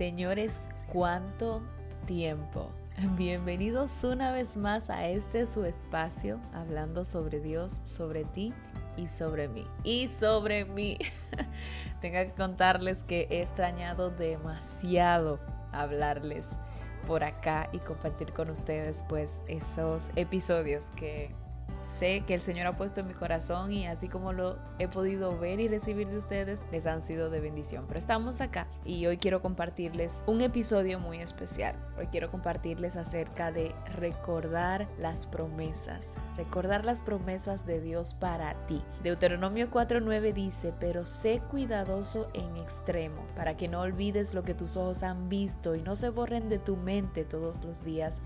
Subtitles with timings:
[0.00, 0.58] Señores,
[0.90, 1.60] ¿cuánto
[2.06, 2.70] tiempo?
[3.18, 8.54] Bienvenidos una vez más a este su espacio, hablando sobre Dios, sobre ti
[8.96, 9.66] y sobre mí.
[9.84, 10.96] Y sobre mí.
[12.00, 15.38] Tengo que contarles que he extrañado demasiado
[15.70, 16.56] hablarles
[17.06, 21.34] por acá y compartir con ustedes pues esos episodios que
[21.90, 25.38] sé que el Señor ha puesto en mi corazón y así como lo he podido
[25.38, 27.84] ver y recibir de ustedes, les han sido de bendición.
[27.86, 31.74] Pero estamos acá y hoy quiero compartirles un episodio muy especial.
[31.98, 38.80] Hoy quiero compartirles acerca de recordar las promesas, recordar las promesas de Dios para ti.
[39.02, 44.76] Deuteronomio 4:9 dice, pero sé cuidadoso en extremo, para que no olvides lo que tus
[44.76, 48.22] ojos han visto y no se borren de tu mente todos los días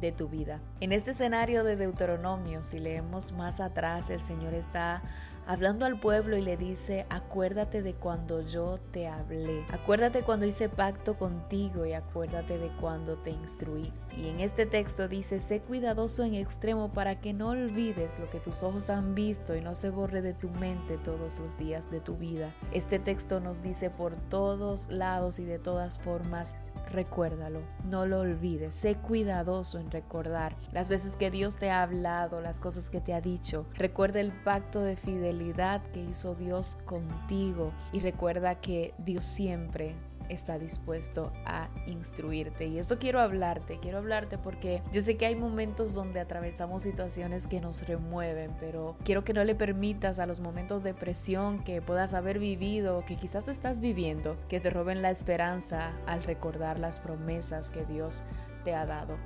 [0.00, 0.60] de tu vida.
[0.80, 5.02] En este escenario de Deuteronomio, si leemos más atrás, el Señor está
[5.48, 10.68] hablando al pueblo y le dice, acuérdate de cuando yo te hablé, acuérdate cuando hice
[10.68, 13.90] pacto contigo y acuérdate de cuando te instruí.
[14.14, 18.40] Y en este texto dice, sé cuidadoso en extremo para que no olvides lo que
[18.40, 22.00] tus ojos han visto y no se borre de tu mente todos los días de
[22.00, 22.54] tu vida.
[22.72, 26.56] Este texto nos dice por todos lados y de todas formas,
[26.90, 32.40] recuérdalo, no lo olvides, sé cuidadoso en recordar las veces que Dios te ha hablado,
[32.40, 33.66] las cosas que te ha dicho.
[33.74, 39.94] Recuerda el pacto de fidelidad que hizo Dios contigo y recuerda que Dios siempre
[40.28, 42.66] está dispuesto a instruirte.
[42.66, 47.46] Y eso quiero hablarte, quiero hablarte porque yo sé que hay momentos donde atravesamos situaciones
[47.46, 51.82] que nos remueven, pero quiero que no le permitas a los momentos de presión que
[51.82, 56.98] puedas haber vivido, que quizás estás viviendo, que te roben la esperanza al recordar las
[56.98, 58.22] promesas que Dios
[58.64, 59.16] te ha dado.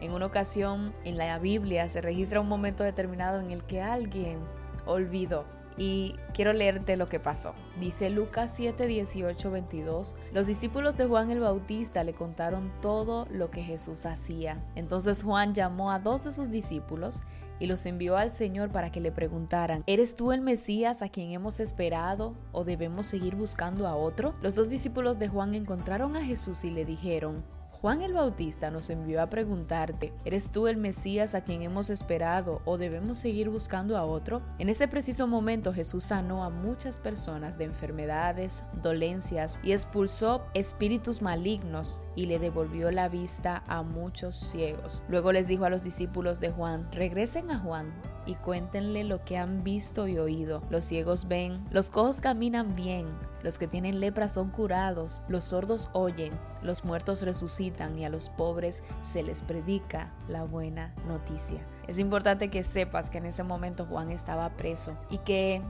[0.00, 4.38] En una ocasión en la Biblia se registra un momento determinado en el que alguien
[4.86, 5.44] olvidó
[5.80, 7.54] y quiero leerte lo que pasó.
[7.80, 10.14] Dice Lucas 7, 18, 22.
[10.30, 14.62] Los discípulos de Juan el Bautista le contaron todo lo que Jesús hacía.
[14.74, 17.22] Entonces Juan llamó a dos de sus discípulos
[17.58, 21.32] y los envió al Señor para que le preguntaran, ¿eres tú el Mesías a quien
[21.32, 24.34] hemos esperado o debemos seguir buscando a otro?
[24.42, 27.42] Los dos discípulos de Juan encontraron a Jesús y le dijeron,
[27.80, 32.60] Juan el Bautista nos envió a preguntarte, ¿eres tú el Mesías a quien hemos esperado
[32.66, 34.42] o debemos seguir buscando a otro?
[34.58, 41.22] En ese preciso momento Jesús sanó a muchas personas de enfermedades, dolencias y expulsó espíritus
[41.22, 45.02] malignos y le devolvió la vista a muchos ciegos.
[45.08, 47.94] Luego les dijo a los discípulos de Juan, regresen a Juan
[48.30, 50.62] y cuéntenle lo que han visto y oído.
[50.70, 53.06] Los ciegos ven, los cojos caminan bien,
[53.42, 56.32] los que tienen lepra son curados, los sordos oyen,
[56.62, 61.58] los muertos resucitan y a los pobres se les predica la buena noticia.
[61.88, 65.60] Es importante que sepas que en ese momento Juan estaba preso y que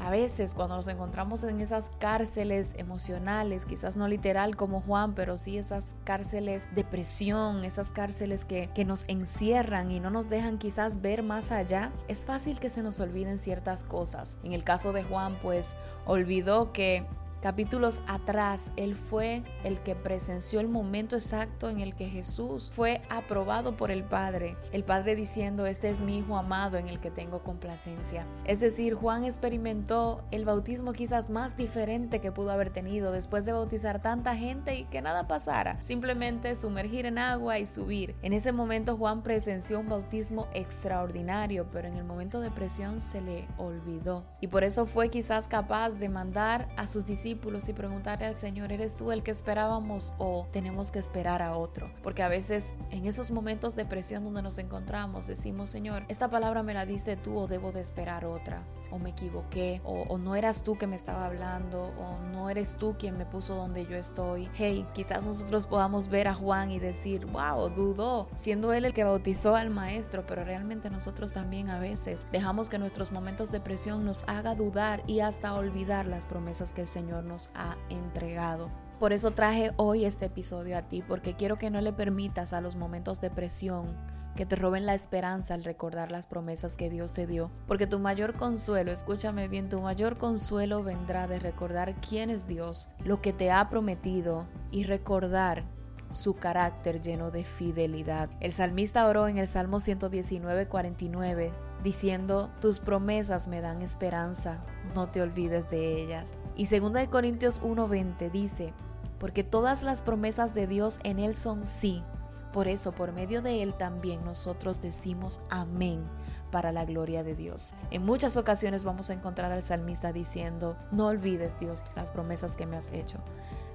[0.00, 5.36] a veces cuando nos encontramos en esas cárceles emocionales, quizás no literal como Juan, pero
[5.36, 10.56] sí esas cárceles de presión, esas cárceles que, que nos encierran y no nos dejan
[10.58, 14.38] quizás ver más allá, es fácil que se nos olviden ciertas cosas.
[14.42, 17.06] En el caso de Juan, pues olvidó que
[17.40, 23.00] capítulos atrás, Él fue el que presenció el momento exacto en el que Jesús fue
[23.08, 24.56] aprobado por el Padre.
[24.72, 28.26] El Padre diciendo, este es mi Hijo amado en el que tengo complacencia.
[28.44, 33.52] Es decir, Juan experimentó el bautismo quizás más diferente que pudo haber tenido después de
[33.52, 35.80] bautizar tanta gente y que nada pasara.
[35.82, 38.14] Simplemente sumergir en agua y subir.
[38.22, 43.22] En ese momento Juan presenció un bautismo extraordinario, pero en el momento de presión se
[43.22, 44.24] le olvidó.
[44.40, 47.29] Y por eso fue quizás capaz de mandar a sus discípulos
[47.68, 51.90] y preguntarle al Señor, ¿eres tú el que esperábamos o tenemos que esperar a otro?
[52.02, 56.62] Porque a veces en esos momentos de presión donde nos encontramos decimos, Señor, esta palabra
[56.62, 60.62] me la diste tú o debo de esperar otra o me equivoqué, o, no eras
[60.62, 64.48] tú que me estaba hablando, o no eres tú quien me puso donde yo estoy.
[64.54, 69.04] Hey, quizás nosotros podamos ver a Juan y decir, wow, dudó, siendo él el que
[69.04, 74.04] bautizó al maestro, pero realmente nosotros también a veces dejamos que nuestros momentos de presión
[74.04, 78.70] nos haga dudar y hasta olvidar las promesas que el Señor nos ha entregado.
[78.98, 82.60] Por eso traje hoy este episodio a ti, porque quiero que no le permitas a
[82.60, 83.96] los momentos de presión
[84.36, 87.50] que te roben la esperanza al recordar las promesas que Dios te dio.
[87.66, 92.88] Porque tu mayor consuelo, escúchame bien, tu mayor consuelo vendrá de recordar quién es Dios,
[93.04, 95.62] lo que te ha prometido y recordar
[96.10, 98.30] su carácter lleno de fidelidad.
[98.40, 101.52] El salmista oró en el Salmo 119, 49,
[101.82, 106.34] diciendo, tus promesas me dan esperanza, no te olvides de ellas.
[106.56, 108.72] Y 2 Corintios 1:20 dice,
[109.18, 112.02] porque todas las promesas de Dios en Él son sí.
[112.52, 116.04] Por eso, por medio de Él también nosotros decimos amén
[116.50, 117.74] para la gloria de Dios.
[117.90, 122.66] En muchas ocasiones vamos a encontrar al salmista diciendo, no olvides Dios las promesas que
[122.66, 123.18] me has hecho.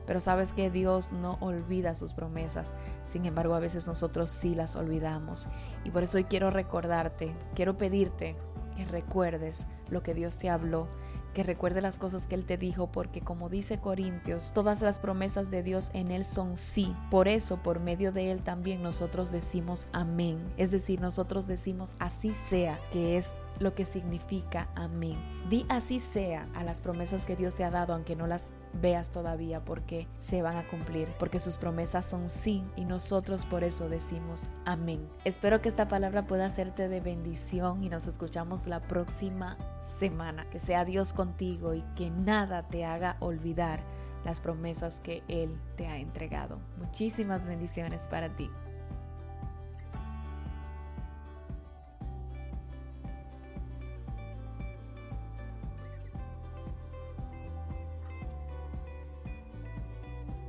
[0.06, 2.74] Pero sabes que Dios no olvida sus promesas.
[3.06, 5.48] Sin embargo, a veces nosotros sí las olvidamos.
[5.83, 8.36] Y por eso hoy quiero recordarte, quiero pedirte
[8.75, 10.88] que recuerdes lo que Dios te habló,
[11.36, 15.52] que recuerde las cosas que Él te dijo, porque como dice Corintios, todas las promesas
[15.52, 16.96] de Dios en Él son sí.
[17.12, 20.40] Por eso, por medio de Él también nosotros decimos amén.
[20.58, 25.18] Es decir, nosotros decimos así sea, que es lo que significa amén.
[25.50, 28.50] Di así sea a las promesas que Dios te ha dado, aunque no las
[28.82, 33.64] veas todavía, porque se van a cumplir, porque sus promesas son sí y nosotros por
[33.64, 35.08] eso decimos amén.
[35.24, 40.50] Espero que esta palabra pueda hacerte de bendición y nos escuchamos la próxima semana.
[40.50, 43.81] Que sea Dios contigo y que nada te haga olvidar
[44.24, 46.60] las promesas que Él te ha entregado.
[46.77, 48.50] Muchísimas bendiciones para ti.